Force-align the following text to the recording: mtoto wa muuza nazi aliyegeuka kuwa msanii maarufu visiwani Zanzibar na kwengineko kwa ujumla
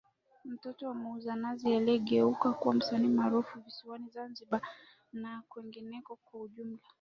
mtoto 0.45 0.87
wa 0.87 0.93
muuza 0.93 1.35
nazi 1.35 1.75
aliyegeuka 1.75 2.51
kuwa 2.53 2.73
msanii 2.75 3.07
maarufu 3.07 3.59
visiwani 3.59 4.09
Zanzibar 4.09 4.61
na 5.13 5.41
kwengineko 5.49 6.15
kwa 6.15 6.41
ujumla 6.41 6.77